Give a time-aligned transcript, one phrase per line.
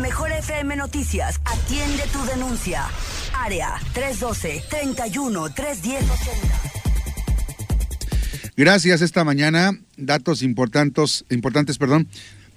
[0.00, 2.84] mejor FM Noticias atiende tu denuncia.
[3.34, 6.70] Área 312 31 310 80.
[8.56, 12.08] Gracias esta mañana, datos importantes, importantes perdón,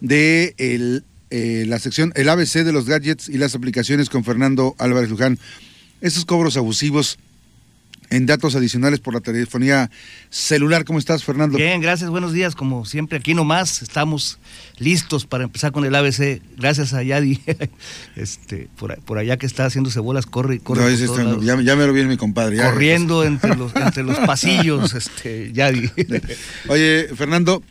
[0.02, 4.75] de el, eh, la sección El ABC de los gadgets y las aplicaciones con Fernando
[4.80, 5.39] Álvarez Luján.
[6.02, 7.20] Esos cobros abusivos
[8.14, 9.89] en datos adicionales por la telefonía
[10.29, 10.86] celular.
[10.86, 11.57] ¿Cómo estás, Fernando?
[11.57, 12.54] Bien, gracias, buenos días.
[12.54, 14.38] Como siempre, aquí nomás estamos
[14.78, 16.39] listos para empezar con el ABC.
[16.55, 17.41] Gracias a Yadi,
[18.15, 20.96] este, por, allá que está haciéndose bolas, corre, corre.
[21.41, 22.57] ya, me lo vi mi compadre.
[22.57, 25.89] Corriendo entre los, entre los pasillos, este, Yadi.
[26.68, 27.64] Oye, Fernando,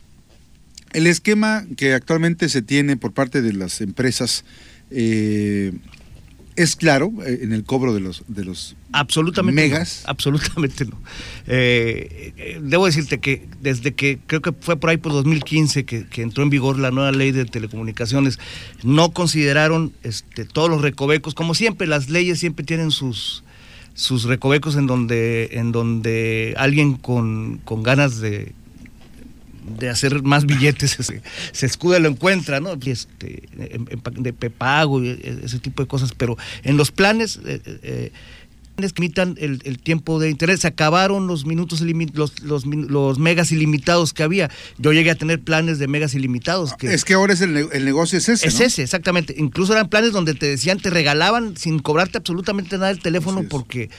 [0.91, 4.43] el esquema que actualmente se tiene por parte de las empresas
[4.91, 5.71] eh,
[6.55, 10.03] es claro eh, en el cobro de los de los absolutamente megas.
[10.05, 10.99] absolutamente no.
[11.47, 16.07] Eh, eh, debo decirte que desde que creo que fue por ahí por 2015 que,
[16.21, 18.39] entró en vigor la nueva ley de telecomunicaciones
[18.83, 21.33] no consideraron este, todos los recovecos.
[21.33, 23.43] Como siempre las leyes siempre tienen sus
[23.95, 28.53] sus recovecos en donde en donde alguien con, con ganas de
[29.63, 32.73] de hacer más billetes se, se escuda lo encuentra, ¿no?
[32.85, 33.43] Este,
[34.13, 38.11] de pago y ese tipo de cosas, pero en los planes eh, eh,
[38.77, 44.23] limitan el, tiempo de internet, se acabaron los minutos los, los, los, megas ilimitados que
[44.23, 44.49] había.
[44.77, 46.73] Yo llegué a tener planes de megas ilimitados.
[46.73, 48.47] Que, es que ahora es el, el negocio es ese.
[48.47, 49.35] Es ese, exactamente.
[49.37, 53.89] Incluso eran planes donde te decían, te regalaban sin cobrarte absolutamente nada el teléfono porque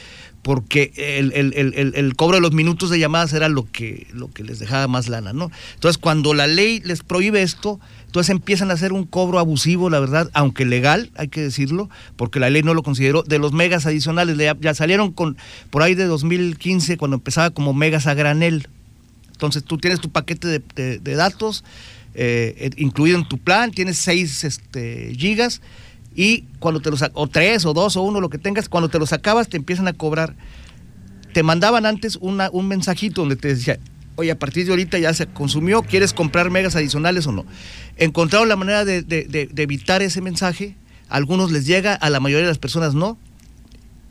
[0.45, 4.59] porque el, el, cobro de los minutos de llamadas era lo que, lo que les
[4.59, 5.51] dejaba más lana, ¿no?
[5.73, 10.01] Entonces, cuando la ley les prohíbe esto, entonces empiezan a hacer un cobro abusivo, la
[10.01, 13.87] verdad, aunque legal, hay que decirlo, porque la ley no lo consideró, de los megas
[13.87, 15.39] adicionales, ya, salieron con,
[15.71, 18.69] por ahí de 2015, cuando empezaba como megas a granel.
[19.33, 21.65] Entonces, tú tienes tu paquete de, datos,
[22.15, 25.63] eh, incluido en tu plan, tienes 6 este, gigas,
[26.15, 28.99] y cuando te los o tres o dos o uno lo que tengas cuando te
[28.99, 30.35] los acabas te empiezan a cobrar.
[31.33, 33.79] Te mandaban antes una, un mensajito donde te decía
[34.17, 37.45] oye a partir de ahorita ya se consumió quieres comprar megas adicionales o no
[37.97, 40.77] encontraron la manera de, de, evitar ese mensaje.
[41.09, 43.19] A algunos les llega a la mayoría de las personas no.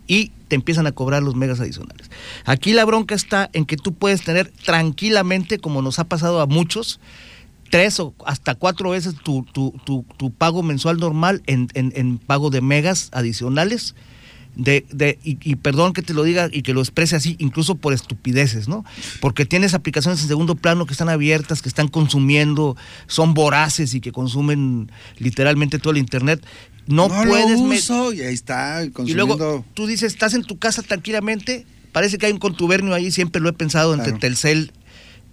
[0.06, 2.10] Y te empiezan a cobrar los megas adicionales.
[2.44, 6.46] Aquí la bronca está en que tú puedes tener tranquilamente como nos ha pasado a
[6.46, 7.00] muchos
[7.74, 13.08] tres o hasta cuatro veces tu, tu, pago mensual normal en, en, pago de megas
[13.10, 13.96] adicionales.
[14.54, 17.92] De, de, y, perdón que te lo diga y que lo exprese así, incluso por
[17.92, 18.84] estupideces, ¿no?
[19.20, 22.76] Porque tienes aplicaciones en segundo plano que están abiertas, que están consumiendo,
[23.08, 26.46] son voraces y que consumen literalmente todo el internet.
[26.86, 27.88] No, puedes.
[27.88, 29.10] Lo y ahí está, consumiendo.
[29.10, 33.10] Y luego tú dices, estás en tu casa tranquilamente, parece que hay un contubernio ahí,
[33.10, 34.70] siempre lo he pensado entre Telcel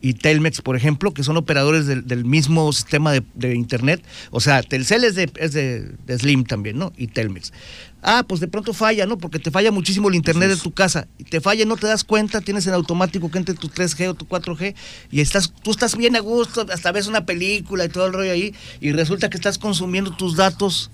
[0.01, 4.03] y Telmex, por ejemplo, que son operadores del, mismo sistema de, Internet.
[4.31, 6.91] O sea, Telcel es, de, es de, Slim también, ¿no?
[6.97, 7.53] Y Telmex.
[8.01, 9.19] Ah, pues de pronto falla, ¿no?
[9.19, 11.07] Porque te falla muchísimo el Internet de tu casa.
[11.19, 14.13] Y te falla, no te das cuenta, tienes en automático que entre tu 3G o
[14.15, 14.73] tu 4G
[15.11, 18.31] y estás, tú estás bien a gusto, hasta ves una película y todo el rollo
[18.31, 20.89] ahí, y resulta que estás consumiendo tus datos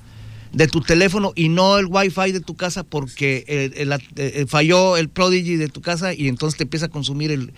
[0.51, 5.55] de tu teléfono y no el wifi de tu casa porque eh, falló el Prodigy
[5.55, 7.53] de tu casa y entonces te empieza a consumir el,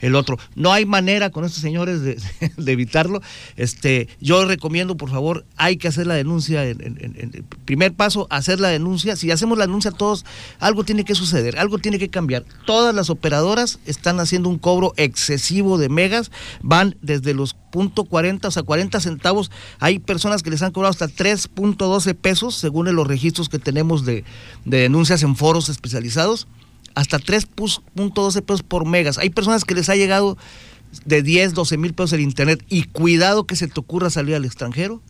[0.00, 0.38] el otro.
[0.54, 2.18] No hay manera con estos señores de,
[2.66, 3.20] evitarlo.
[3.56, 6.64] Este, yo recomiendo, por favor, hay que hacer la denuncia.
[6.64, 9.16] En, el primer paso, hacer la denuncia.
[9.16, 10.24] Si hacemos la denuncia todos,
[10.58, 12.44] algo tiene que suceder, algo tiene que cambiar.
[12.66, 16.30] Todas las operadoras están haciendo un cobro excesivo de megas,
[16.62, 19.50] van desde los punto .40, o sea, 40 centavos.
[19.78, 24.24] Hay personas que les han cobrado hasta 3.12 pesos, según los registros que tenemos de,
[24.64, 26.48] de denuncias en foros especializados
[26.98, 29.18] hasta 3.12 pesos por megas.
[29.18, 30.36] Hay personas que les ha llegado
[31.04, 34.44] de 10, 12 mil pesos el internet y cuidado que se te ocurra salir al
[34.44, 35.00] extranjero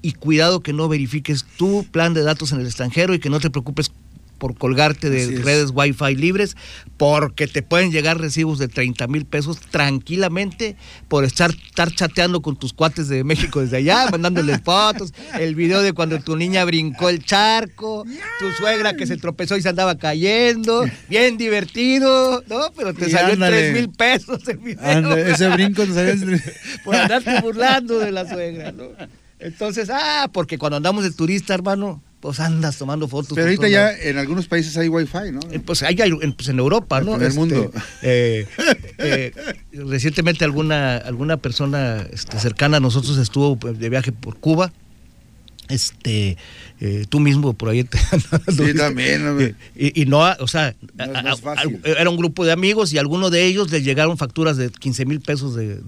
[0.00, 3.40] y cuidado que no verifiques tu plan de datos en el extranjero y que no
[3.40, 3.90] te preocupes
[4.38, 6.56] por colgarte de redes Wi-Fi libres,
[6.96, 10.76] porque te pueden llegar recibos de 30 mil pesos tranquilamente
[11.08, 15.82] por estar, estar chateando con tus cuates de México desde allá, mandándoles fotos, el video
[15.82, 18.04] de cuando tu niña brincó el charco,
[18.38, 22.72] tu suegra que se tropezó y se andaba cayendo, bien divertido, ¿no?
[22.76, 25.16] Pero te salió 3 mil pesos el video.
[25.16, 26.38] ese brinco te salió
[26.84, 28.84] por andarte burlando de la suegra, ¿no?
[29.38, 33.32] Entonces, ah, porque cuando andamos de turista, hermano, pues andas tomando fotos.
[33.34, 35.40] Pero ahorita ya en algunos países hay wifi, ¿no?
[35.50, 37.16] Eh, pues hay, pues en Europa, ¿no?
[37.16, 37.70] En el este, mundo.
[38.00, 38.46] Eh,
[38.96, 39.32] eh,
[39.72, 44.72] recientemente alguna, alguna persona este, cercana a nosotros estuvo de viaje por Cuba
[45.68, 46.36] este
[46.80, 47.98] eh, tú mismo por ahí te
[48.56, 50.74] sí, también y, y, no o sea
[51.84, 55.06] era un grupo de amigos y a algunos de ellos les llegaron facturas de 15
[55.06, 55.80] mil pesos de,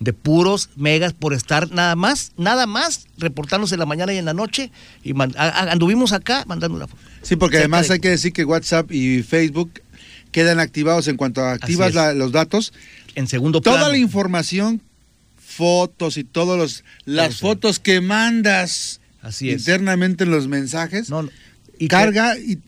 [0.00, 4.24] de, puros megas por estar nada más nada más reportándose en la mañana y en
[4.24, 4.70] la noche
[5.02, 7.00] y anduvimos acá mandando la foto.
[7.22, 9.82] Sí porque además hay que decir que WhatsApp y Facebook
[10.32, 12.72] quedan activados en cuanto activas los datos.
[13.14, 13.78] En segundo plano.
[13.78, 14.80] toda la información
[15.54, 19.60] fotos y todos las fotos que mandas Así es.
[19.62, 21.10] internamente en los mensajes.
[21.78, 22.58] y carga y,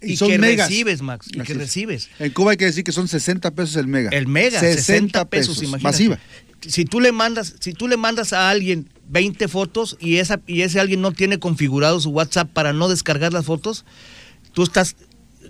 [0.00, 0.68] y, son que megas.
[0.68, 2.08] recibes, Max, y que recibes.
[2.18, 4.10] En Cuba hay que decir que son 60 pesos el mega.
[4.10, 5.82] El mega, 60, pesos, imagínate.
[5.82, 6.18] Masiva.
[6.66, 10.62] Si tú le mandas, si tú le mandas a alguien 20 fotos y esa y
[10.62, 13.84] ese alguien no tiene configurado su WhatsApp para no descargar las fotos,
[14.52, 14.96] tú estás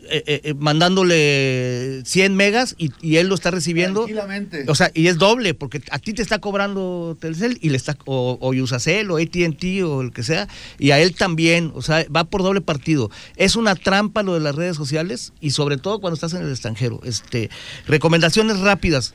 [0.09, 4.05] eh, eh, eh, mandándole 100 megas y, él lo está recibiendo.
[4.05, 4.65] Tranquilamente.
[4.69, 7.97] O sea, y es doble, porque a ti te está cobrando Telcel y le está,
[8.05, 10.49] o, o Usacell o ATT o el que sea,
[10.79, 13.11] y a él también, o sea, va por doble partido.
[13.37, 16.51] Es una trampa lo de las redes sociales y sobre todo cuando estás en el
[16.51, 17.01] extranjero.
[17.05, 17.51] Este,
[17.87, 19.15] recomendaciones rápidas.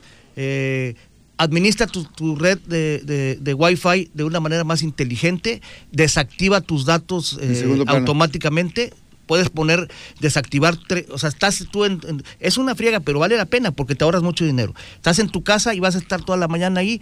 [1.36, 7.38] administra tu, red de, de, Wi-Fi de una manera más inteligente, desactiva tus datos
[7.86, 8.92] automáticamente,
[9.30, 9.88] puedes poner,
[10.18, 10.76] desactivar,
[11.12, 12.00] o sea, estás tú en,
[12.40, 14.74] es una friega, pero vale la pena porque te ahorras mucho dinero.
[14.96, 17.00] Estás en tu casa y vas a estar toda la mañana ahí,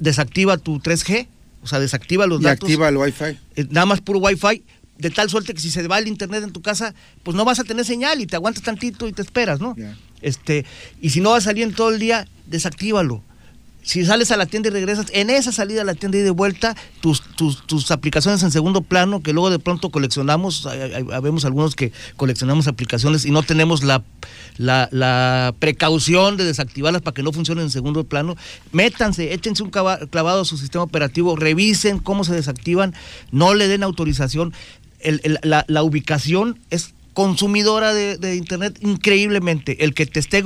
[0.00, 1.28] desactiva tu 3G,
[1.62, 2.68] o sea, desactiva los y datos.
[2.68, 3.38] activa el Wi-Fi.
[3.54, 4.64] Eh, nada más puro Wi-Fi,
[4.98, 7.60] de tal suerte que si se va el internet en tu casa, pues no vas
[7.60, 9.76] a tener señal y te aguantas tantito y te esperas, ¿no?
[10.22, 10.66] Este,
[11.00, 13.22] y si no vas a salir en todo el día, desactívalo
[13.86, 16.30] si sales a la tienda y regresas, en esa salida a la tienda y de
[16.30, 20.68] vuelta, tus, tus, tus aplicaciones en segundo plano, que luego de pronto coleccionamos,
[21.22, 24.02] vemos algunos que coleccionamos aplicaciones y no tenemos la,
[24.56, 28.36] la, precaución de desactivarlas para que no funcionen en segundo plano,
[28.72, 32.94] métanse, échense un clavado a su sistema operativo, revisen cómo se desactivan,
[33.30, 34.52] no le den autorización.
[35.42, 39.82] la, la ubicación es consumidora de, internet increíblemente.
[39.82, 40.42] El que te esté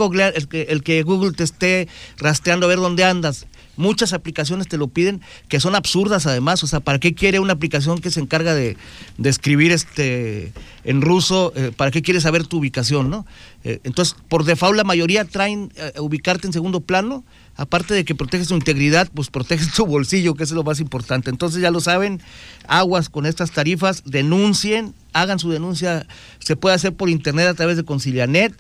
[0.49, 3.49] que, el que Google te esté rastreando a ver dónde andas.
[3.77, 6.63] Muchas aplicaciones te lo piden, que son absurdas además.
[6.63, 8.77] O sea, ¿para qué quiere una aplicación que se encarga de,
[9.25, 10.53] escribir este
[10.85, 11.53] en ruso?
[11.57, 13.11] Eh, ¿Para qué quiere saber tu ubicación?
[13.11, 13.27] ¿no?
[13.65, 17.25] Eh, entonces, por default, la mayoría traen eh, ubicarte en segundo plano
[17.61, 21.29] aparte de que proteges tu integridad, pues proteges tu bolsillo, que es lo más importante.
[21.29, 22.23] Entonces ya lo saben,
[22.67, 26.07] aguas con estas tarifas, denuncien, hagan su denuncia,
[26.39, 28.55] se puede hacer por internet a través de Concilianet,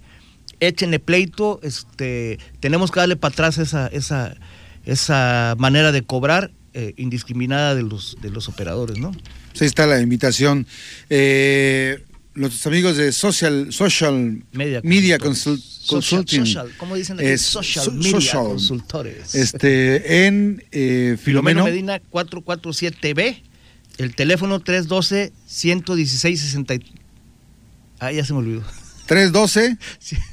[0.60, 4.36] échenle pleito, este, tenemos que darle para atrás esa, esa,
[4.84, 9.12] esa manera de cobrar eh, indiscriminada de los, de los operadores, ¿no?
[9.54, 10.66] Sí, está la invitación.
[11.08, 12.04] Eh,
[12.40, 16.46] los amigos de Social, social Media, Media Consulting.
[16.46, 17.36] Social, ¿Cómo dicen aquí?
[17.36, 19.34] social Media Consultores.
[19.34, 21.64] Este, en eh, Filomeno.
[21.64, 23.42] Medina 447B,
[23.98, 26.82] el teléfono 312-116-60.
[27.98, 28.62] Ah, ya se me olvidó.
[29.06, 29.76] 312.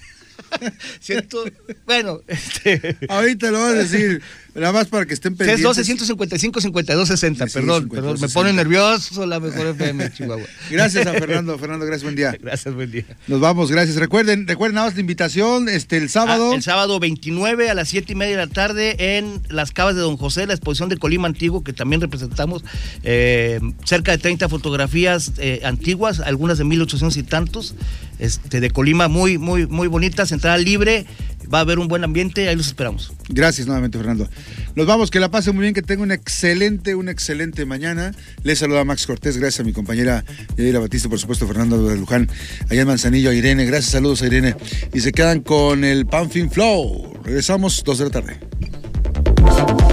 [0.99, 1.43] Siento,
[1.85, 2.97] bueno, este.
[3.09, 4.21] Ahorita lo vas a decir.
[4.57, 5.85] Nada más para que estén pendientes.
[5.85, 8.19] 155 52 60 perdón, perdón.
[8.19, 10.47] Me pone nervioso la mejor FM Chihuahua.
[10.71, 11.59] Gracias a Fernando.
[11.59, 12.35] Fernando, gracias, buen día.
[12.41, 13.05] Gracias, buen día.
[13.27, 13.97] Nos vamos, gracias.
[13.97, 16.51] Recuerden, recuerden nada más la invitación, este, el sábado.
[16.51, 19.95] Ah, el sábado 29 a las 7 y media de la tarde en las Cavas
[19.95, 22.63] de Don José, la exposición de Colima Antiguo, que también representamos
[23.03, 27.75] eh, cerca de 30 fotografías eh, antiguas, algunas de 1800 y tantos,
[28.19, 31.05] este, de Colima, muy, muy, muy bonitas, entrada libre
[31.53, 33.13] va a haber un buen ambiente, ahí los esperamos.
[33.29, 34.29] Gracias nuevamente, Fernando.
[34.75, 38.13] Nos vamos, que la pasen muy bien, que tenga una excelente, una excelente mañana.
[38.43, 40.23] Les saluda Max Cortés, gracias a mi compañera
[40.57, 42.29] Yaira Batista, por supuesto, Fernando de Luján,
[42.69, 44.55] allá en Manzanillo, a Irene, gracias, saludos a Irene.
[44.93, 47.19] Y se quedan con el Panfin Flow.
[47.23, 49.86] Regresamos dos de la tarde.